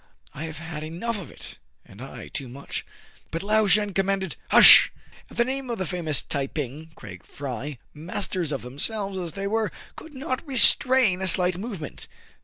[0.33, 2.83] I have had enough of it." "And I too much.""
[3.31, 4.91] But Lao Shen commanded "—"Hush h!"
[5.29, 9.45] At the name of the famous Tai ping, Craig Fry, masters of themselves as they
[9.45, 12.07] were, could not re strain a slight movement.